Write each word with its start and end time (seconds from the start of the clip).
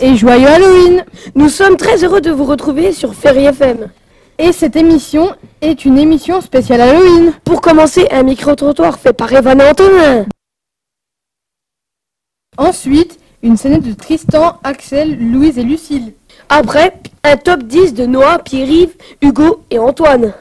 et 0.00 0.16
joyeux 0.16 0.46
Halloween 0.46 1.04
Nous 1.34 1.50
sommes 1.50 1.76
très 1.76 2.02
heureux 2.02 2.22
de 2.22 2.30
vous 2.30 2.44
retrouver 2.44 2.92
sur 2.92 3.14
Ferry 3.14 3.44
FM. 3.44 3.88
Et 4.38 4.52
cette 4.52 4.74
émission 4.74 5.34
est 5.60 5.84
une 5.84 5.98
émission 5.98 6.40
spéciale 6.40 6.80
Halloween. 6.80 7.32
Pour 7.44 7.60
commencer, 7.60 8.06
un 8.10 8.22
micro-trottoir 8.22 8.98
fait 8.98 9.12
par 9.12 9.30
Evan 9.32 9.60
Antonin. 9.60 10.24
Ensuite, 12.56 13.18
une 13.42 13.58
scénette 13.58 13.82
de 13.82 13.92
Tristan, 13.92 14.58
Axel, 14.64 15.18
Louise 15.18 15.58
et 15.58 15.62
Lucille. 15.62 16.14
Après, 16.48 16.94
un 17.22 17.36
top 17.36 17.62
10 17.64 17.92
de 17.92 18.06
Noah, 18.06 18.38
Pierre-Yves, 18.38 18.94
Hugo 19.20 19.62
et 19.70 19.78
Antoine. 19.78 20.32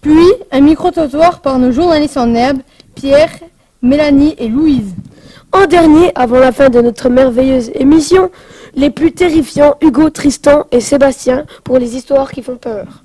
Puis, 0.00 0.32
un 0.50 0.60
micro-trottoir 0.60 1.40
par 1.40 1.60
nos 1.60 1.70
journalistes 1.70 2.16
en 2.16 2.34
herbe, 2.34 2.58
Pierre, 2.96 3.30
Mélanie 3.80 4.34
et 4.38 4.48
Louise. 4.48 4.92
En 5.52 5.66
dernier, 5.66 6.10
avant 6.14 6.38
la 6.38 6.50
fin 6.50 6.68
de 6.68 6.80
notre 6.80 7.08
merveilleuse 7.10 7.70
émission, 7.74 8.30
les 8.74 8.90
plus 8.90 9.12
terrifiants 9.12 9.76
Hugo, 9.80 10.10
Tristan 10.10 10.66
et 10.70 10.80
Sébastien 10.80 11.44
pour 11.64 11.78
les 11.78 11.96
histoires 11.96 12.30
qui 12.30 12.42
font 12.42 12.56
peur. 12.56 13.02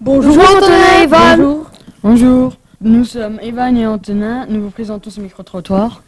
Bonjour, 0.00 0.38
Antonin 0.38 1.00
et 1.00 1.02
Evan. 1.04 1.36
Bonjour. 1.36 1.66
Bonjour, 2.02 2.52
nous 2.80 3.04
sommes 3.04 3.38
Evan 3.42 3.76
et 3.76 3.86
Antonin, 3.86 4.46
nous 4.48 4.62
vous 4.62 4.70
présentons 4.70 5.10
ce 5.10 5.20
micro-trottoir. 5.20 6.02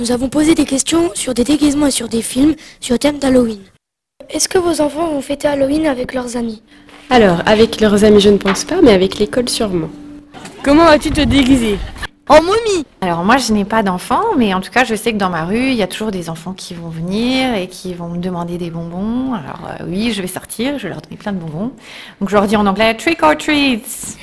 Nous 0.00 0.10
avons 0.10 0.28
posé 0.28 0.54
des 0.54 0.64
questions 0.64 1.10
sur 1.14 1.34
des 1.34 1.44
déguisements 1.44 1.86
et 1.86 1.92
sur 1.92 2.08
des 2.08 2.22
films 2.22 2.54
sur 2.80 2.94
le 2.94 2.98
thème 2.98 3.18
d'Halloween. 3.18 3.60
Est-ce 4.28 4.48
que 4.48 4.58
vos 4.58 4.80
enfants 4.80 5.06
vont 5.06 5.20
fêter 5.20 5.46
Halloween 5.48 5.86
avec 5.86 6.14
leurs 6.14 6.36
amis? 6.36 6.62
Alors, 7.08 7.42
avec 7.46 7.80
leurs 7.80 8.04
amis, 8.04 8.20
je 8.20 8.30
ne 8.30 8.36
pense 8.36 8.64
pas, 8.64 8.82
mais 8.82 8.92
avec 8.92 9.18
l'école, 9.18 9.48
sûrement. 9.48 9.88
Comment 10.62 10.84
vas-tu 10.84 11.10
te 11.10 11.20
déguiser? 11.20 11.78
En 12.28 12.42
momie 12.42 12.84
Alors 13.00 13.24
moi 13.24 13.38
je 13.38 13.52
n'ai 13.54 13.64
pas 13.64 13.82
d'enfants, 13.82 14.34
mais 14.36 14.52
en 14.52 14.60
tout 14.60 14.70
cas 14.70 14.84
je 14.84 14.94
sais 14.94 15.12
que 15.12 15.16
dans 15.16 15.30
ma 15.30 15.44
rue, 15.44 15.68
il 15.68 15.74
y 15.74 15.82
a 15.82 15.86
toujours 15.86 16.10
des 16.10 16.28
enfants 16.28 16.52
qui 16.52 16.74
vont 16.74 16.90
venir 16.90 17.54
et 17.54 17.68
qui 17.68 17.94
vont 17.94 18.08
me 18.08 18.18
demander 18.18 18.58
des 18.58 18.70
bonbons. 18.70 19.32
Alors 19.32 19.66
euh, 19.70 19.84
oui, 19.86 20.12
je 20.12 20.20
vais 20.20 20.28
sortir, 20.28 20.78
je 20.78 20.84
vais 20.84 20.88
leur 20.90 21.00
donner 21.00 21.16
plein 21.16 21.32
de 21.32 21.38
bonbons. 21.38 21.72
Donc 22.20 22.28
je 22.28 22.34
leur 22.34 22.46
dis 22.46 22.56
en 22.56 22.66
anglais 22.66 22.94
trick 22.94 23.22
or 23.22 23.34
treats. 23.36 24.16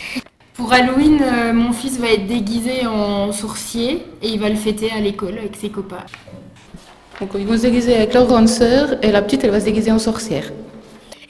Pour 0.53 0.71
Halloween, 0.71 1.19
euh, 1.21 1.51
mon 1.51 1.73
fils 1.73 1.99
va 1.99 2.09
être 2.09 2.27
déguisé 2.27 2.85
en 2.85 3.31
sorcier 3.31 4.05
et 4.21 4.29
il 4.29 4.39
va 4.39 4.49
le 4.49 4.55
fêter 4.55 4.91
à 4.91 4.99
l'école 4.99 5.39
avec 5.39 5.55
ses 5.55 5.69
copains. 5.69 6.05
Donc 7.19 7.31
ils 7.35 7.45
vont 7.47 7.57
se 7.57 7.63
déguiser 7.63 7.95
avec 7.95 8.13
leur 8.13 8.27
grande 8.27 8.47
sœur 8.47 8.97
et 9.01 9.11
la 9.11 9.23
petite 9.23 9.43
elle 9.43 9.51
va 9.51 9.59
se 9.59 9.65
déguiser 9.65 9.91
en 9.91 9.99
sorcière. 9.99 10.51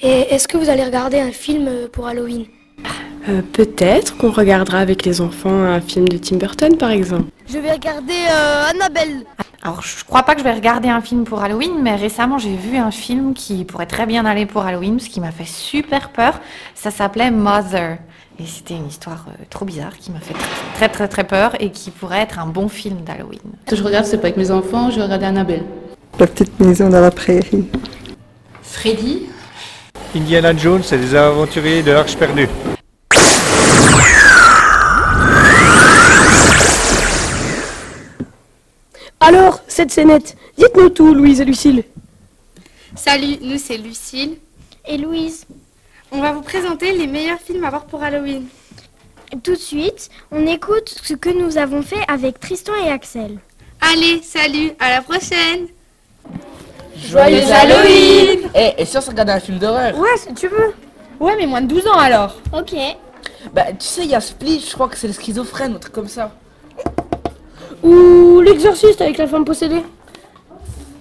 Et 0.01 0.33
est-ce 0.33 0.47
que 0.47 0.57
vous 0.57 0.69
allez 0.69 0.83
regarder 0.83 1.21
un 1.21 1.31
film 1.31 1.67
euh, 1.69 1.87
pour 1.89 2.05
Halloween? 2.05 2.45
Euh, 3.27 3.41
Peut-être 3.53 4.17
qu'on 4.17 4.31
regardera 4.31 4.79
avec 4.79 5.05
les 5.05 5.21
enfants 5.21 5.63
un 5.63 5.81
film 5.81 6.07
de 6.07 6.17
Tim 6.17 6.37
Burton, 6.37 6.77
par 6.77 6.91
exemple. 6.91 7.25
Je 7.47 7.57
vais 7.57 7.71
regarder 7.71 8.13
Annabelle. 8.69 9.25
Alors 9.65 9.81
je 9.81 10.03
crois 10.05 10.21
pas 10.21 10.33
que 10.35 10.41
je 10.41 10.43
vais 10.43 10.53
regarder 10.53 10.89
un 10.89 11.01
film 11.01 11.23
pour 11.23 11.41
Halloween, 11.41 11.81
mais 11.81 11.95
récemment 11.95 12.37
j'ai 12.37 12.55
vu 12.55 12.77
un 12.77 12.91
film 12.91 13.33
qui 13.33 13.65
pourrait 13.65 13.87
très 13.87 14.05
bien 14.05 14.23
aller 14.25 14.45
pour 14.45 14.63
Halloween, 14.63 14.99
ce 14.99 15.09
qui 15.09 15.19
m'a 15.19 15.31
fait 15.31 15.47
super 15.47 16.09
peur. 16.11 16.39
Ça 16.75 16.91
s'appelait 16.91 17.31
Mother. 17.31 17.97
Et 18.37 18.45
c'était 18.45 18.75
une 18.75 18.87
histoire 18.87 19.25
euh, 19.27 19.43
trop 19.49 19.65
bizarre 19.65 19.97
qui 19.97 20.11
m'a 20.11 20.19
fait 20.19 20.35
très, 20.75 20.87
très 20.87 20.89
très 20.89 21.07
très 21.07 21.23
peur 21.23 21.53
et 21.59 21.71
qui 21.71 21.89
pourrait 21.89 22.19
être 22.19 22.37
un 22.37 22.45
bon 22.45 22.67
film 22.67 22.97
d'Halloween. 23.03 23.39
Ce 23.65 23.71
que 23.71 23.75
je 23.75 23.83
regarde 23.83 24.05
c'est 24.05 24.17
pas 24.17 24.27
avec 24.27 24.37
mes 24.37 24.51
enfants, 24.51 24.91
je 24.91 24.97
vais 24.97 25.03
regarder 25.03 25.25
Annabelle. 25.25 25.63
La 26.19 26.27
petite 26.27 26.59
maison 26.59 26.89
dans 26.89 27.01
la 27.01 27.09
prairie. 27.11 27.65
Freddy? 28.61 29.23
Indiana 30.15 30.55
Jones 30.55 30.83
et 30.91 30.97
les 30.97 31.15
aventuriers 31.15 31.81
de 31.81 31.91
l'Arche 31.91 32.15
perdue. 32.17 32.47
Alors, 39.19 39.59
cette 39.67 39.91
scénette, 39.91 40.35
dites-nous 40.57 40.89
tout, 40.89 41.13
Louise 41.13 41.41
et 41.41 41.45
Lucille. 41.45 41.83
Salut, 42.95 43.37
nous 43.41 43.57
c'est 43.57 43.77
Lucille. 43.77 44.37
Et 44.87 44.97
Louise 44.97 45.45
On 46.11 46.21
va 46.21 46.31
vous 46.31 46.41
présenter 46.41 46.91
les 46.91 47.07
meilleurs 47.07 47.39
films 47.39 47.63
à 47.63 47.69
voir 47.69 47.85
pour 47.85 48.03
Halloween. 48.03 48.45
Tout 49.43 49.53
de 49.53 49.59
suite, 49.59 50.09
on 50.31 50.45
écoute 50.45 50.93
ce 51.03 51.13
que 51.13 51.29
nous 51.29 51.57
avons 51.57 51.81
fait 51.81 52.03
avec 52.07 52.39
Tristan 52.39 52.73
et 52.85 52.89
Axel. 52.91 53.39
Allez, 53.81 54.21
salut, 54.21 54.71
à 54.79 54.91
la 54.91 55.01
prochaine 55.01 55.67
Joyeux 56.97 57.41
Halloween 57.51 58.49
Eh, 58.53 58.73
et 58.77 58.85
si 58.85 58.97
on 58.97 59.01
se 59.01 59.09
regardait 59.09 59.33
un 59.33 59.39
film 59.39 59.57
d'horreur 59.59 59.97
Ouais, 59.97 60.15
si 60.17 60.33
tu 60.33 60.47
veux. 60.47 60.73
Ouais, 61.19 61.35
mais 61.37 61.45
moins 61.47 61.61
de 61.61 61.67
12 61.67 61.87
ans 61.87 61.97
alors. 61.97 62.35
Ok. 62.53 62.75
Bah, 63.53 63.65
tu 63.77 63.85
sais, 63.85 64.03
il 64.03 64.09
y 64.11 64.15
a 64.15 64.21
Split, 64.21 64.63
je 64.69 64.73
crois 64.73 64.87
que 64.87 64.97
c'est 64.97 65.07
le 65.07 65.13
schizophrène, 65.13 65.75
un 65.75 65.79
truc 65.79 65.93
comme 65.93 66.07
ça. 66.07 66.31
Ou 67.83 68.41
l'exorciste 68.41 69.01
avec 69.01 69.17
la 69.17 69.27
femme 69.27 69.45
possédée. 69.45 69.83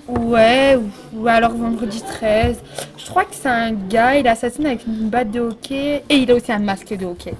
Ouais, 0.09 0.79
ou, 1.15 1.27
alors 1.27 1.53
vendredi 1.53 2.03
13. 2.03 2.59
Je 2.99 3.07
crois 3.09 3.25
que 3.25 3.35
c'est 3.35 3.49
un 3.49 3.73
gars, 3.73 4.17
il 4.17 4.29
assassine 4.29 4.67
avec 4.67 4.87
une 4.87 5.09
batte 5.09 5.31
de 5.31 5.41
hockey 5.41 6.05
et 6.09 6.17
il 6.17 6.31
a 6.31 6.35
aussi 6.35 6.53
un 6.53 6.59
masque 6.59 6.95
de 6.95 7.07
hockey. 7.07 7.35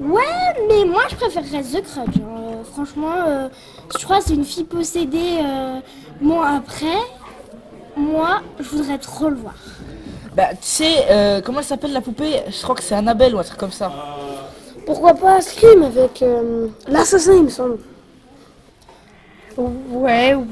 Ouais, 0.00 0.22
mais 0.68 0.84
moi 0.86 1.02
je 1.10 1.14
préférerais 1.16 1.62
The 1.62 1.82
Crutch. 1.82 2.16
hein. 2.16 2.22
Euh, 2.26 2.64
franchement, 2.72 3.12
euh, 3.28 3.48
je 3.98 4.04
crois 4.04 4.18
que 4.18 4.24
c'est 4.24 4.34
une 4.34 4.44
fille 4.44 4.64
possédée. 4.64 5.38
euh, 5.44 5.78
Bon, 6.20 6.40
après, 6.40 6.98
moi, 7.96 8.40
je 8.58 8.68
voudrais 8.68 8.98
trop 8.98 9.28
le 9.28 9.36
voir. 9.36 9.54
Bah, 10.34 10.48
tu 10.52 10.56
sais, 10.62 11.06
euh, 11.10 11.40
comment 11.42 11.58
elle 11.60 11.64
s'appelle 11.64 11.92
la 11.92 12.00
poupée? 12.00 12.42
Je 12.48 12.62
crois 12.62 12.74
que 12.74 12.82
c'est 12.82 12.94
Annabelle 12.94 13.34
ou 13.34 13.38
un 13.38 13.42
truc 13.44 13.58
comme 13.58 13.70
ça. 13.72 13.92
Pourquoi 14.86 15.14
pas 15.14 15.40
Scream 15.40 15.82
avec 15.82 16.22
euh, 16.22 16.68
l'assassin, 16.88 17.34
il 17.34 17.44
me 17.44 17.48
semble. 17.48 17.78
Ouais, 19.56 20.34
ou... 20.34 20.46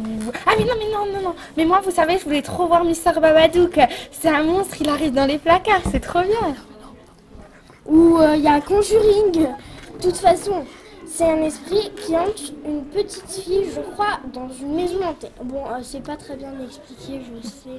Ah 0.47 0.53
mais 0.59 0.65
non, 0.65 0.75
mais 0.79 0.91
non, 0.93 1.07
non, 1.07 1.29
non. 1.29 1.35
Mais 1.57 1.65
moi, 1.65 1.81
vous 1.83 1.91
savez, 1.91 2.19
je 2.19 2.25
voulais 2.25 2.43
trop 2.43 2.67
voir 2.67 2.85
Mister 2.85 3.13
Babadook. 3.13 3.79
C'est 4.13 4.29
un 4.29 4.43
monstre, 4.43 4.77
il 4.81 4.89
arrive 4.89 5.13
dans 5.13 5.25
les 5.27 5.39
placards, 5.39 5.83
c'est 5.91 6.01
trop 6.01 6.21
bien. 6.21 6.55
Ou 7.87 8.19
il 8.35 8.43
y 8.43 8.49
a 8.49 8.61
Conjuring. 8.61 9.33
De 9.33 10.03
toute 10.03 10.17
façon, 10.19 10.65
c'est 11.07 11.25
un 11.25 11.43
esprit 11.43 11.91
qui 11.97 12.15
hante 12.17 12.53
une 12.67 12.85
petite 12.85 13.29
fille, 13.31 13.67
je 13.75 13.81
crois, 13.93 14.19
dans 14.33 14.49
une 14.61 14.75
maison 14.75 14.97
hantée. 15.05 15.29
Bon, 15.43 15.63
euh, 15.67 15.79
c'est 15.83 16.03
pas 16.03 16.17
très 16.17 16.37
bien 16.37 16.53
expliqué, 16.65 17.21
je 17.43 17.49
sais. 17.49 17.71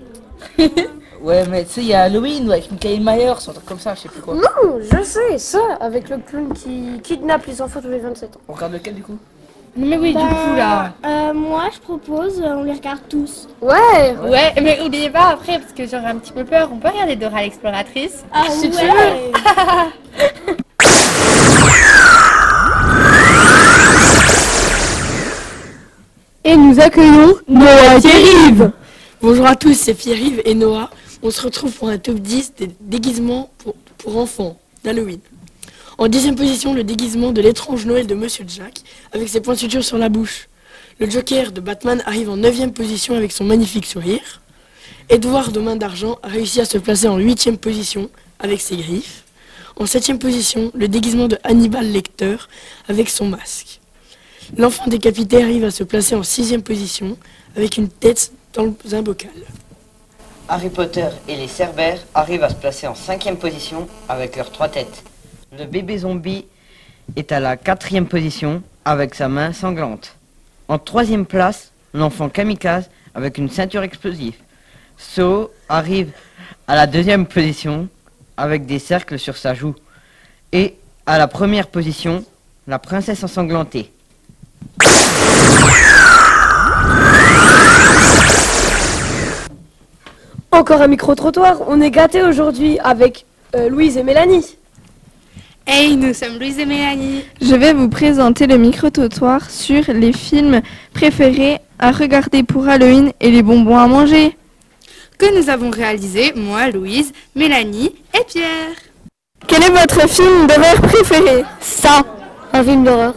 mais- 0.57 0.72
Ouais, 1.22 1.46
mais 1.47 1.66
tu 1.66 1.72
sais, 1.72 1.81
il 1.81 1.88
y 1.88 1.94
a 1.94 2.03
Halloween 2.03 2.47
ou 2.47 2.52
avec 2.52 2.72
Michael 2.72 3.02
Myers, 3.02 3.30
un 3.31 3.35
truc 3.52 3.66
comme 3.66 3.80
ça, 3.80 3.94
je 3.96 4.02
sais 4.02 4.09
plus 4.09 4.22
quoi. 4.22 4.35
Non, 4.35 4.80
je 4.80 5.03
sais, 5.03 5.38
ça, 5.38 5.59
avec 5.81 6.09
le 6.09 6.18
clown 6.19 6.53
qui 6.53 7.00
kidnappe 7.03 7.46
les 7.46 7.62
enfants 7.62 7.81
tous 7.81 7.90
les 7.90 8.00
27 8.00 8.35
ans. 8.38 8.40
On 8.47 8.53
regarde 8.53 8.74
lequel 8.74 8.96
du 8.96 9.03
coup 9.03 9.18
mais 9.75 9.97
oui, 10.00 10.13
Bah, 10.13 10.22
du 10.22 10.25
coup 10.28 10.56
là. 10.57 10.94
euh, 11.06 11.34
moi, 11.34 11.66
je 11.72 11.80
propose, 11.80 12.41
euh, 12.41 12.56
on 12.56 12.63
les 12.63 12.74
regarde 12.74 13.01
tous. 13.07 13.47
Ouais 13.62 14.16
Ouais, 14.28 14.51
mais 14.62 14.81
oubliez 14.81 15.12
pas 15.12 15.28
après, 15.30 15.59
parce 15.59 15.72
que 15.74 15.86
j'aurais 15.86 16.07
un 16.07 16.18
petit 16.18 16.34
peu 16.34 16.44
peur, 16.44 16.69
on 16.74 16.78
peut 16.78 16.88
regarder 16.90 17.16
Dora 17.16 17.44
l'exploratrice. 17.44 18.25
Ah 18.34 18.46
Si 18.50 18.69
tu 18.72 18.75
ouais. 18.78 19.31
Nous 26.57 26.79
accueillons 26.79 27.35
Noah 27.47 28.01
Thierry. 28.01 28.71
Bonjour 29.21 29.45
à 29.45 29.55
tous, 29.55 29.75
c'est 29.75 29.93
Pierre-Yves 29.93 30.41
et 30.45 30.55
Noah. 30.55 30.89
On 31.21 31.29
se 31.29 31.43
retrouve 31.43 31.71
pour 31.71 31.89
un 31.89 31.99
top 31.99 32.15
10 32.15 32.53
des 32.57 32.71
déguisements 32.81 33.51
pour, 33.59 34.17
enfants 34.17 34.59
d'Halloween. 34.83 35.19
En 35.99 36.07
dixième 36.07 36.35
position, 36.35 36.73
le 36.73 36.83
déguisement 36.83 37.33
de 37.33 37.41
l'étrange 37.41 37.85
Noël 37.85 38.07
de 38.07 38.15
Monsieur 38.15 38.45
Jack, 38.47 38.81
avec 39.11 39.29
ses 39.29 39.41
suture 39.55 39.83
sur 39.83 39.99
la 39.99 40.09
bouche. 40.09 40.49
Le 40.99 41.07
Joker 41.07 41.51
de 41.51 41.61
Batman 41.61 42.01
arrive 42.07 42.31
en 42.31 42.38
neuvième 42.38 42.73
position 42.73 43.15
avec 43.15 43.31
son 43.31 43.43
magnifique 43.43 43.85
sourire. 43.85 44.41
Edward 45.09 45.51
de 45.51 45.59
Main 45.59 45.75
d'Argent 45.75 46.18
a 46.24 46.29
réussi 46.29 46.62
à 46.62 46.65
se 46.65 46.79
placer 46.79 47.07
en 47.07 47.18
huitième 47.18 47.59
position 47.59 48.09
avec 48.39 48.59
ses 48.59 48.77
griffes. 48.77 49.24
En 49.75 49.85
septième 49.85 50.18
position, 50.18 50.71
le 50.74 50.88
déguisement 50.88 51.27
de 51.27 51.38
Hannibal 51.44 51.91
Lecter 51.91 52.38
avec 52.88 53.09
son 53.09 53.27
masque. 53.27 53.78
L'enfant 54.57 54.88
décapité 54.88 55.44
arrive 55.44 55.63
à 55.63 55.72
se 55.72 55.84
placer 55.84 56.16
en 56.16 56.24
sixième 56.24 56.63
position 56.63 57.18
avec 57.56 57.78
une 57.78 57.88
tête 57.88 58.31
dans 58.54 58.74
un 58.92 59.01
bocal. 59.01 59.31
Harry 60.48 60.69
Potter 60.69 61.07
et 61.28 61.36
les 61.36 61.48
Cerbères 61.48 62.00
arrivent 62.16 62.44
à 62.44 62.50
se 62.50 62.56
placer 62.56 62.88
en 62.88 62.96
cinquième 62.96 63.38
position 63.38 63.88
avec 64.07 64.36
leurs 64.36 64.51
trois 64.51 64.68
têtes. 64.68 65.04
Le 65.57 65.66
bébé 65.66 66.00
zombie 66.00 66.46
est 67.16 67.31
à 67.31 67.40
la 67.40 67.57
quatrième 67.57 68.07
position 68.07 68.63
avec 68.86 69.13
sa 69.13 69.28
main 69.28 69.54
sanglante. 69.54 70.16
En 70.68 70.80
troisième 70.80 71.25
place, 71.25 71.72
l'enfant 71.94 72.30
kamikaze 72.30 72.90
avec 73.13 73.38
une 73.38 73.50
ceinture 73.50 73.84
explosive. 73.84 74.36
So 74.98 75.51
arrive 75.69 76.12
à 76.68 76.75
la 76.75 76.88
deuxième 76.88 77.28
position 77.28 77.88
avec 78.36 78.66
des 78.66 78.80
cercles 78.80 79.19
sur 79.19 79.38
sa 79.38 79.54
joue. 79.54 79.75
Et 80.51 80.75
à 81.06 81.19
la 81.19 81.28
première 81.28 81.68
position, 81.68 82.25
la 82.68 82.80
princesse 82.80 83.24
ensanglantée. 83.24 83.92
Encore 90.59 90.81
un 90.81 90.88
micro-trottoir, 90.88 91.61
on 91.69 91.79
est 91.79 91.89
gâtés 91.89 92.21
aujourd'hui 92.21 92.79
avec 92.79 93.25
euh, 93.56 93.69
Louise 93.69 93.95
et 93.95 94.03
Mélanie. 94.03 94.57
Hey, 95.65 95.95
nous 95.95 96.13
sommes 96.13 96.38
Louise 96.38 96.59
et 96.59 96.65
Mélanie. 96.65 97.23
Je 97.41 97.56
vais 97.56 97.71
vous 97.71 97.88
présenter 97.88 98.45
le 98.45 98.57
micro-trottoir 98.57 99.50
sur 99.50 99.83
les 99.88 100.11
films 100.11 100.59
préférés 100.94 101.59
à 101.79 101.91
regarder 101.91 102.44
pour 102.44 102.67
Halloween 102.67 103.13
et 103.21 103.31
les 103.31 103.41
bonbons 103.41 103.77
à 103.77 103.88
manger. 103.88 104.35
Que 105.17 105.33
nous 105.39 105.50
avons 105.50 105.69
réalisé, 105.69 106.33
moi, 106.35 106.69
Louise, 106.69 107.13
Mélanie 107.38 107.95
et 108.13 108.25
Pierre. 108.27 108.75
Quel 109.47 109.63
est 109.63 109.69
votre 109.69 110.09
film 110.09 110.45
d'horreur 110.45 110.81
préféré? 110.81 111.45
Ça, 111.62 112.01
un 112.51 112.63
film 112.65 112.83
d'horreur. 112.83 113.13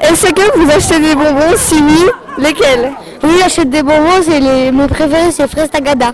Est-ce 0.00 0.26
que 0.32 0.58
vous 0.58 0.68
achetez 0.72 0.98
des 0.98 1.14
bonbons 1.14 1.54
Si 1.56 1.76
oui, 1.76 2.10
lesquels? 2.38 2.92
Oui, 3.22 3.30
j'achète 3.40 3.70
des 3.70 3.82
bonbons, 3.82 4.22
c'est 4.22 4.40
les... 4.40 4.70
mon 4.70 4.86
préféré, 4.86 5.30
c'est 5.30 5.48
Fraise 5.48 5.70
Tagada. 5.70 6.12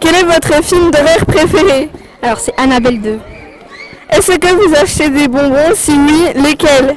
Quel 0.00 0.14
est 0.14 0.22
votre 0.24 0.62
film 0.64 0.90
d'horreur 0.90 1.24
préféré? 1.26 1.90
Alors, 2.22 2.38
c'est 2.38 2.54
Annabelle 2.58 3.00
2. 3.00 3.18
Est-ce 4.10 4.32
que 4.32 4.46
vous 4.48 4.74
achetez 4.74 5.08
des 5.10 5.28
bonbons? 5.28 5.74
Si 5.74 5.92
oui, 5.92 6.42
lesquels? 6.42 6.96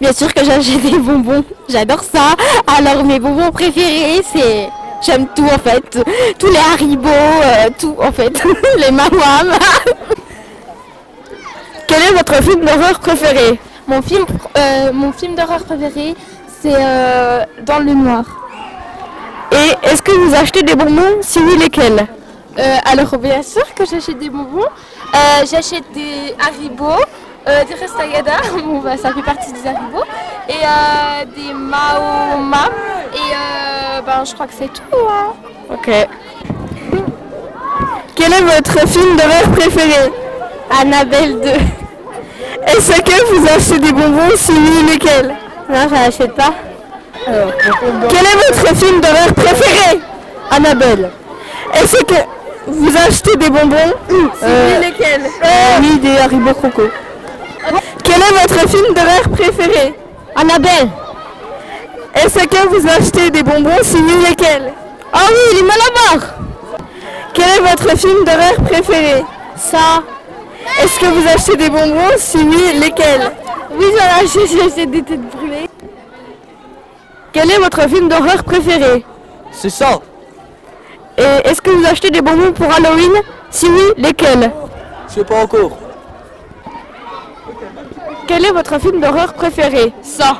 Bien 0.00 0.12
sûr 0.12 0.32
que 0.32 0.44
j'achète 0.44 0.82
des 0.82 0.98
bonbons, 0.98 1.44
j'adore 1.68 2.02
ça. 2.02 2.34
Alors, 2.66 3.04
mes 3.04 3.18
bonbons 3.18 3.50
préférés, 3.50 4.22
c'est... 4.32 4.68
J'aime 5.00 5.28
tout 5.34 5.44
en 5.44 5.58
fait, 5.58 6.04
tous 6.40 6.50
les 6.50 6.58
haribots, 6.58 7.08
euh, 7.08 7.68
tout 7.78 7.94
en 8.00 8.10
fait, 8.10 8.32
les 8.78 8.90
mamam. 8.90 9.56
Quel 11.86 12.02
est 12.02 12.12
votre 12.12 12.34
film 12.42 12.64
d'horreur 12.64 12.98
préféré? 12.98 13.60
Mon 13.86 14.02
film, 14.02 14.24
euh, 14.56 14.92
mon 14.92 15.12
film 15.12 15.36
d'horreur 15.36 15.62
préféré, 15.62 16.16
c'est 16.60 16.74
euh, 16.74 17.44
Dans 17.62 17.78
le 17.78 17.94
noir. 17.94 18.24
Et 19.52 19.86
est-ce 19.86 20.02
que 20.02 20.12
vous 20.12 20.34
achetez 20.34 20.62
des 20.62 20.74
bonbons? 20.74 21.18
Si 21.22 21.38
oui, 21.38 21.56
lesquels? 21.58 22.06
Euh, 22.58 22.76
alors 22.84 23.16
bien 23.18 23.42
sûr 23.42 23.62
que 23.74 23.84
j'achète 23.86 24.18
des 24.18 24.28
bonbons. 24.28 24.66
Euh, 25.14 25.46
j'achète 25.50 25.90
des 25.94 26.34
haribots, 26.38 27.04
euh, 27.48 27.64
des 27.64 27.74
restagada, 27.74 28.32
bon, 28.64 28.80
bah, 28.80 28.96
ça 28.96 29.12
fait 29.14 29.22
partie 29.22 29.52
des 29.52 29.66
haribots, 29.66 30.04
et 30.48 31.34
des 31.34 31.52
maoma. 31.54 32.68
Et 33.14 33.16
euh, 33.16 34.02
ben, 34.04 34.24
je 34.24 34.34
crois 34.34 34.46
que 34.46 34.54
c'est 34.58 34.72
tout. 34.72 34.82
Hein. 34.92 35.32
Ok. 35.70 35.90
Quel 38.14 38.32
est 38.32 38.42
votre 38.42 38.88
film 38.88 39.16
d'horreur 39.16 39.50
préféré? 39.52 40.12
Annabelle 40.80 41.40
2. 41.40 41.48
Est-ce 42.66 43.00
que 43.00 43.34
vous 43.34 43.48
achetez 43.48 43.78
des 43.78 43.92
bonbons? 43.92 44.36
Si 44.36 44.52
oui, 44.52 44.86
lesquels? 44.90 45.34
Non, 45.68 45.86
je 45.88 45.94
n'achète 45.94 46.34
pas. 46.34 46.54
Quel 48.08 48.24
est 48.24 48.36
votre 48.48 48.76
film 48.76 49.00
d'horreur 49.00 49.34
préféré 49.34 50.00
Annabelle? 50.50 51.10
Est-ce 51.74 52.04
que 52.04 52.14
vous 52.66 52.96
achetez 52.96 53.36
des 53.36 53.50
bonbons 53.50 53.92
Si 54.08 54.14
oui, 54.44 54.86
lesquels? 54.86 55.30
Oui, 55.80 55.98
des 55.98 56.16
haribots 56.18 56.54
croco. 56.54 56.82
Quel 58.02 58.14
est 58.22 58.46
votre 58.46 58.68
film 58.68 58.94
d'horreur 58.94 59.28
préféré 59.30 59.94
Annabelle? 60.34 60.88
Est-ce 62.14 62.46
que 62.46 62.68
vous 62.68 62.88
achetez 62.88 63.30
des 63.30 63.42
bonbons? 63.42 63.82
Si 63.82 63.96
oui, 63.96 64.26
lesquels? 64.26 64.72
Ah 65.12 65.26
oui, 65.28 65.56
les 65.56 65.62
malabars. 65.62 66.34
Quel 67.34 67.44
est 67.44 67.60
votre 67.60 67.96
film 67.98 68.24
d'horreur 68.24 68.54
préféré? 68.66 69.24
Ça. 69.56 70.02
Est-ce 70.82 70.98
que 70.98 71.06
vous 71.06 71.28
achetez 71.28 71.56
des 71.56 71.68
bonbons? 71.68 72.16
Si 72.16 72.38
oui, 72.38 72.72
lesquels? 72.80 73.32
Oui, 73.70 73.84
j'en 73.92 74.24
achète, 74.24 74.50
j'achète 74.50 74.90
des 74.90 75.02
têtes. 75.02 75.20
Quel 77.40 77.52
est 77.52 77.58
votre 77.58 77.88
film 77.88 78.08
d'horreur 78.08 78.42
préféré? 78.42 79.04
C'est 79.52 79.70
ça. 79.70 80.00
Et 81.16 81.48
est-ce 81.48 81.62
que 81.62 81.70
vous 81.70 81.86
achetez 81.86 82.10
des 82.10 82.20
bonbons 82.20 82.50
pour 82.50 82.66
Halloween? 82.66 83.12
Si 83.48 83.66
oui, 83.66 83.92
lesquels? 83.96 84.50
Je 85.08 85.14
sais 85.14 85.24
pas 85.24 85.44
encore. 85.44 85.78
Quel 88.26 88.44
est 88.44 88.50
votre 88.50 88.80
film 88.80 89.00
d'horreur 89.00 89.34
préféré? 89.34 89.92
Ça. 90.02 90.38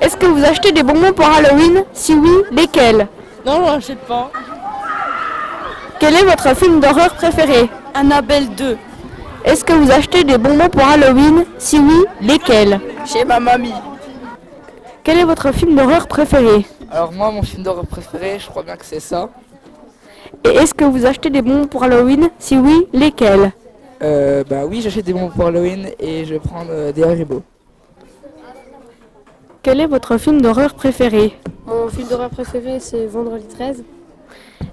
Est-ce 0.00 0.16
que 0.16 0.26
vous 0.26 0.44
achetez 0.44 0.72
des 0.72 0.82
bonbons 0.82 1.12
pour 1.12 1.28
Halloween? 1.28 1.84
Si 1.92 2.14
oui, 2.14 2.42
lesquels? 2.50 3.06
Non, 3.46 3.64
je 3.64 3.72
n'achète 3.74 4.00
pas. 4.00 4.28
Quel 6.00 6.16
est 6.16 6.24
votre 6.24 6.56
film 6.56 6.80
d'horreur 6.80 7.14
préféré? 7.14 7.70
Annabelle 7.94 8.48
2. 8.56 8.76
Est-ce 9.44 9.64
que 9.64 9.72
vous 9.72 9.92
achetez 9.92 10.24
des 10.24 10.36
bonbons 10.36 10.68
pour 10.68 10.84
Halloween? 10.84 11.44
Si 11.58 11.78
oui, 11.78 12.04
lesquels? 12.20 12.80
Chez 13.06 13.24
ma 13.24 13.38
mamie. 13.38 13.72
Quel 15.04 15.18
est 15.18 15.24
votre 15.24 15.52
film 15.52 15.74
d'horreur 15.74 16.06
préféré 16.06 16.64
Alors 16.90 17.12
moi, 17.12 17.30
mon 17.30 17.42
film 17.42 17.62
d'horreur 17.64 17.86
préféré, 17.86 18.38
je 18.38 18.46
crois 18.48 18.62
bien 18.62 18.76
que 18.76 18.84
c'est 18.84 19.00
ça. 19.00 19.28
Et 20.44 20.48
est-ce 20.50 20.74
que 20.74 20.84
vous 20.84 21.06
achetez 21.06 21.28
des 21.30 21.42
bonbons 21.42 21.66
pour 21.66 21.82
Halloween? 21.82 22.30
Si 22.38 22.56
oui, 22.56 22.86
lesquels? 22.92 23.52
Euh, 24.02 24.44
bah 24.48 24.64
oui, 24.68 24.80
j'achète 24.80 25.04
des 25.04 25.12
bonbons 25.12 25.30
pour 25.30 25.46
Halloween 25.46 25.88
et 25.98 26.24
je 26.24 26.34
vais 26.34 26.40
prendre 26.40 26.70
euh, 26.70 26.92
des 26.92 27.02
Haribo. 27.02 27.42
Quel 29.62 29.80
est 29.80 29.86
votre 29.86 30.16
film 30.18 30.40
d'horreur 30.40 30.74
préféré? 30.74 31.36
Mon 31.66 31.88
film 31.88 32.08
d'horreur 32.08 32.30
préféré, 32.30 32.78
c'est 32.80 33.06
Vendredi 33.06 33.46
13. 33.46 33.84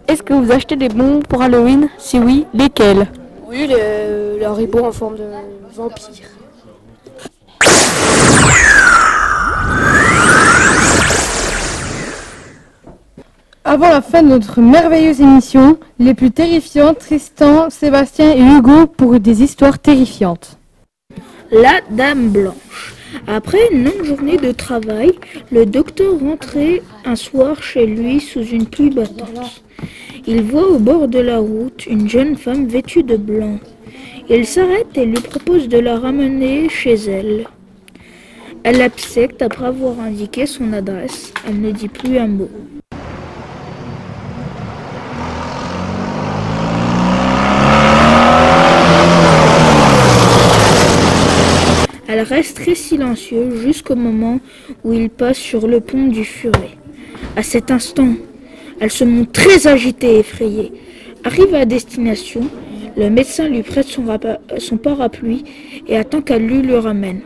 Est-ce 0.08 0.24
que 0.24 0.34
vous 0.34 0.52
achetez 0.52 0.76
des 0.76 0.90
bonbons 0.90 1.22
pour 1.22 1.42
Halloween? 1.42 1.90
Si 1.98 2.20
oui, 2.20 2.46
lesquels? 2.54 3.08
Oui, 3.48 3.68
le, 3.68 4.40
le 4.40 4.46
haribo 4.46 4.86
en 4.86 4.92
forme 4.92 5.18
de 5.18 5.26
vampire. 5.74 6.26
Avant 13.72 13.90
la 13.90 14.02
fin 14.02 14.24
de 14.24 14.30
notre 14.30 14.62
merveilleuse 14.62 15.22
émission, 15.22 15.78
les 16.00 16.16
plus 16.16 16.32
terrifiants, 16.32 16.96
Tristan, 16.96 17.70
Sébastien 17.70 18.34
et 18.34 18.42
Hugo 18.42 18.88
pour 18.88 19.20
des 19.20 19.44
histoires 19.44 19.78
terrifiantes. 19.78 20.58
La 21.52 21.80
Dame 21.92 22.30
Blanche. 22.30 22.96
Après 23.28 23.60
une 23.72 23.84
longue 23.84 24.06
journée 24.06 24.38
de 24.38 24.52
travail, 24.52 25.12
le 25.52 25.68
docteur 25.68 26.20
rentrait 26.20 26.82
un 27.06 27.16
soir 27.16 27.62
chez 27.62 27.86
lui 27.86 28.20
sous 28.20 28.42
une 28.42 28.66
pluie 28.66 28.90
battante. 28.90 29.62
Il 30.26 30.42
voit 30.42 30.68
au 30.68 30.80
bord 30.80 31.08
de 31.08 31.20
la 31.20 31.38
route 31.38 31.86
une 31.86 32.10
jeune 32.10 32.38
femme 32.38 32.66
vêtue 32.66 33.04
de 33.04 33.18
blanc. 33.18 33.60
Il 34.32 34.48
s'arrête 34.48 34.98
et 34.98 35.06
lui 35.06 35.22
propose 35.22 35.68
de 35.68 35.78
la 35.78 36.00
ramener 36.00 36.70
chez 36.70 36.96
elle. 36.96 37.46
Elle 38.64 38.82
accepte 38.82 39.44
après 39.44 39.66
avoir 39.66 40.00
indiqué 40.00 40.48
son 40.48 40.74
adresse. 40.74 41.32
Elle 41.48 41.62
ne 41.62 41.70
dit 41.70 41.88
plus 41.88 42.18
un 42.18 42.30
mot. 42.30 42.50
Elle 52.20 52.26
reste 52.26 52.58
très 52.58 52.76
silencieuse 52.76 53.62
jusqu'au 53.62 53.96
moment 53.96 54.42
où 54.84 54.92
il 54.92 55.10
passe 55.10 55.38
sur 55.38 55.70
le 55.70 55.80
pont 55.80 56.08
du 56.08 56.26
Furet. 56.26 56.72
À 57.38 57.44
cet 57.44 57.72
instant, 57.72 58.10
elle 58.82 58.92
se 58.92 59.06
montre 59.06 59.32
très 59.32 59.68
agitée 59.68 60.16
et 60.16 60.20
effrayée. 60.20 60.74
Arrive 61.24 61.56
à 61.56 61.64
destination, 61.64 62.42
le 62.98 63.10
médecin 63.10 63.48
lui 63.48 63.64
prête 63.64 63.86
son, 63.86 64.04
son 64.58 64.76
parapluie 64.76 65.46
et 65.88 65.96
attend 65.96 66.22
qu'elle 66.22 66.46
lui 66.46 66.62
le 66.62 66.78
ramène. 66.80 67.22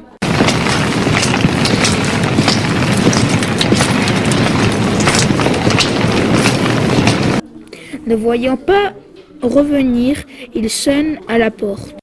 Ne 8.05 8.13
voyant 8.13 8.57
pas 8.57 8.93
revenir, 9.41 10.17
il 10.53 10.69
sonne 10.69 11.17
à 11.27 11.39
la 11.39 11.50
porte. 11.50 11.95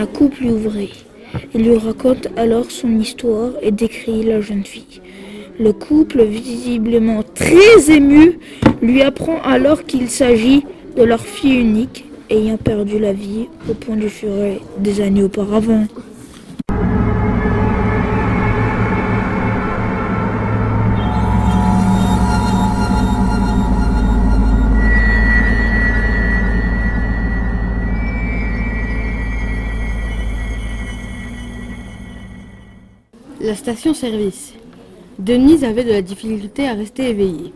Un 0.00 0.06
couple 0.06 0.44
lui 0.44 0.50
ouvrait. 0.50 0.88
Il 1.54 1.64
lui 1.64 1.76
raconte 1.76 2.28
alors 2.38 2.70
son 2.70 2.98
histoire 2.98 3.50
et 3.60 3.70
décrit 3.70 4.22
la 4.22 4.40
jeune 4.40 4.64
fille. 4.64 5.02
Le 5.58 5.74
couple, 5.74 6.22
visiblement 6.22 7.22
très 7.22 7.90
ému, 7.94 8.38
lui 8.80 9.02
apprend 9.02 9.42
alors 9.42 9.84
qu'il 9.84 10.08
s'agit 10.08 10.64
de 10.96 11.02
leur 11.02 11.20
fille 11.20 11.60
unique 11.60 12.06
ayant 12.30 12.56
perdu 12.56 12.98
la 12.98 13.12
vie 13.12 13.48
au 13.68 13.74
pont 13.74 13.94
du 13.94 14.08
Furet 14.08 14.60
des 14.78 15.02
années 15.02 15.24
auparavant. 15.24 15.84
La 33.50 33.56
station-service. 33.56 34.54
Denise 35.18 35.64
avait 35.64 35.82
de 35.82 35.90
la 35.90 36.02
difficulté 36.02 36.68
à 36.68 36.74
rester 36.74 37.08
éveillée. 37.08 37.52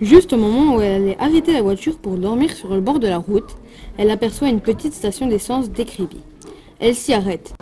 Juste 0.00 0.32
au 0.32 0.36
moment 0.36 0.76
où 0.76 0.80
elle 0.80 1.02
allait 1.02 1.16
arrêter 1.18 1.52
la 1.52 1.60
voiture 1.60 1.98
pour 1.98 2.16
dormir 2.18 2.52
sur 2.52 2.72
le 2.72 2.80
bord 2.80 3.00
de 3.00 3.08
la 3.08 3.18
route, 3.18 3.56
elle 3.98 4.12
aperçoit 4.12 4.48
une 4.48 4.60
petite 4.60 4.94
station 4.94 5.26
d'essence 5.26 5.70
décrivie. 5.70 6.20
Elle 6.78 6.94
s'y 6.94 7.12
arrête. 7.12 7.52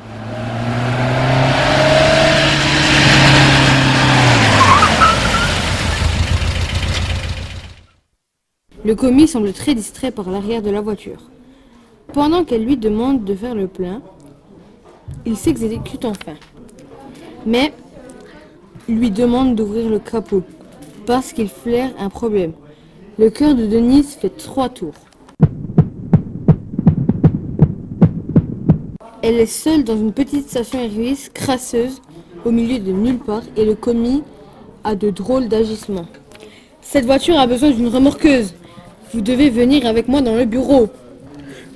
Le 8.85 8.95
commis 8.95 9.27
semble 9.27 9.55
très 9.55 9.75
distrait 9.75 10.11
par 10.11 10.29
l'arrière 10.29 10.61
de 10.61 10.69
la 10.69 10.83
voiture. 10.83 11.31
Pendant 12.13 12.45
qu'elle 12.45 12.67
lui 12.67 12.77
demande 12.77 13.25
de 13.25 13.35
faire 13.35 13.55
le 13.55 13.67
plein, 13.67 14.03
il 15.25 15.39
s'exécute 15.39 16.05
enfin. 16.05 16.35
Mais 17.47 17.73
lui 18.89 19.11
demande 19.11 19.57
d'ouvrir 19.57 19.89
le 19.89 19.99
capot 19.99 20.43
parce 21.07 21.33
qu'il 21.33 21.49
flaire 21.49 21.91
un 21.99 22.09
problème. 22.09 22.53
Le 23.19 23.31
cœur 23.31 23.55
de 23.55 23.67
Denise 23.67 24.15
fait 24.15 24.37
trois 24.37 24.69
tours. 24.69 24.95
Elle 29.23 29.39
est 29.39 29.47
seule 29.47 29.85
dans 29.85 29.97
une 29.97 30.13
petite 30.13 30.49
station 30.49 30.79
service 30.81 31.29
crasseuse 31.29 32.01
au 32.45 32.51
milieu 32.51 32.79
de 32.79 32.91
nulle 32.91 33.19
part 33.19 33.43
et 33.57 33.65
le 33.65 33.75
commis 33.75 34.23
a 34.85 34.95
de 34.95 35.11
drôles 35.11 35.49
d'agissements. 35.49 36.07
Cette 36.81 37.05
voiture 37.05 37.39
a 37.39 37.47
besoin 37.47 37.71
d'une 37.71 37.89
remorqueuse. 37.89 38.55
Vous 39.13 39.21
devez 39.21 39.51
venir 39.51 39.87
avec 39.87 40.09
moi 40.09 40.23
dans 40.23 40.35
le 40.35 40.45
bureau. 40.45 40.89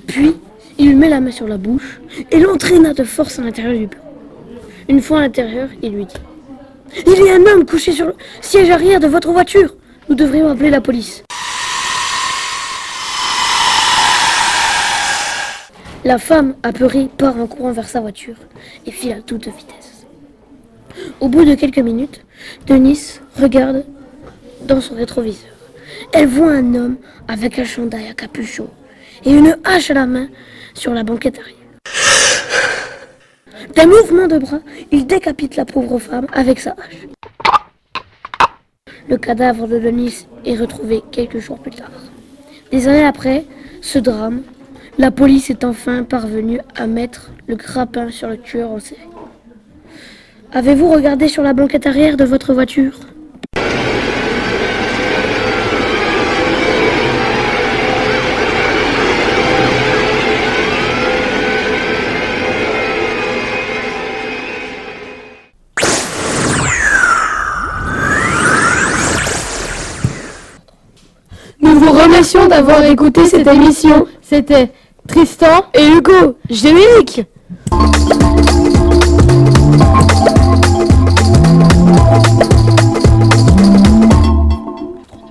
Puis, 0.07 0.35
il 0.77 0.97
met 0.97 1.09
la 1.09 1.21
main 1.21 1.31
sur 1.31 1.47
la 1.47 1.57
bouche 1.57 2.01
et 2.31 2.39
l'entraîna 2.39 2.93
de 2.93 3.03
force 3.03 3.39
à 3.39 3.43
l'intérieur 3.43 3.73
du 3.77 3.87
bureau. 3.87 4.06
Une 4.89 5.01
fois 5.01 5.19
à 5.19 5.21
l'intérieur, 5.21 5.69
il 5.81 5.91
lui 5.91 6.05
dit 6.05 6.15
Il 7.05 7.25
y 7.25 7.29
a 7.29 7.35
un 7.35 7.45
homme 7.45 7.65
couché 7.65 7.91
sur 7.91 8.05
le 8.05 8.15
siège 8.41 8.69
arrière 8.69 8.99
de 8.99 9.07
votre 9.07 9.31
voiture. 9.31 9.75
Nous 10.07 10.15
devrions 10.15 10.49
appeler 10.49 10.69
la 10.69 10.79
police. 10.79 11.23
La 16.05 16.17
femme, 16.17 16.55
apeurée, 16.63 17.09
part 17.17 17.37
en 17.37 17.47
courant 17.47 17.73
vers 17.73 17.89
sa 17.89 17.99
voiture 17.99 18.37
et 18.85 18.91
file 18.91 19.11
à 19.11 19.21
toute 19.21 19.47
vitesse. 19.47 20.05
Au 21.19 21.27
bout 21.27 21.43
de 21.43 21.55
quelques 21.55 21.79
minutes, 21.79 22.23
Denis 22.65 23.19
regarde 23.37 23.85
dans 24.61 24.79
son 24.79 24.95
rétroviseur. 24.95 25.51
Elle 26.13 26.27
voit 26.27 26.51
un 26.51 26.75
homme 26.75 26.95
avec 27.27 27.59
un 27.59 27.65
chandail 27.65 28.07
à 28.07 28.13
capuchon 28.13 28.69
et 29.25 29.31
une 29.31 29.57
hache 29.65 29.91
à 29.91 29.95
la 29.95 30.05
main 30.05 30.29
sur 30.73 30.93
la 30.93 31.03
banquette 31.03 31.39
arrière. 31.39 31.56
D'un 33.77 33.85
mouvement 33.85 34.25
de 34.25 34.39
bras, 34.39 34.59
il 34.91 35.05
décapite 35.05 35.55
la 35.55 35.63
pauvre 35.63 35.99
femme 35.99 36.25
avec 36.33 36.59
sa 36.59 36.71
hache. 36.71 37.07
Le 39.07 39.17
cadavre 39.17 39.67
de 39.67 39.77
Denis 39.77 40.25
est 40.45 40.55
retrouvé 40.55 41.03
quelques 41.11 41.37
jours 41.37 41.59
plus 41.59 41.69
tard. 41.69 41.91
Des 42.71 42.87
années 42.87 43.05
après 43.05 43.45
ce 43.81 43.99
drame, 43.99 44.41
la 44.97 45.11
police 45.11 45.51
est 45.51 45.63
enfin 45.63 46.01
parvenue 46.01 46.59
à 46.75 46.87
mettre 46.87 47.29
le 47.45 47.55
grappin 47.55 48.09
sur 48.09 48.29
le 48.29 48.39
tueur 48.39 48.71
en 48.71 48.79
série. 48.79 48.99
Avez-vous 50.53 50.89
regardé 50.89 51.27
sur 51.27 51.43
la 51.43 51.53
banquette 51.53 51.85
arrière 51.85 52.17
de 52.17 52.25
votre 52.25 52.55
voiture? 52.55 52.97
D'avoir 72.49 72.83
écouté 72.83 73.27
cette 73.27 73.45
émission. 73.45 74.07
C'était 74.23 74.71
Tristan 75.07 75.65
et 75.75 75.85
Hugo. 75.87 76.35
Générique 76.49 77.21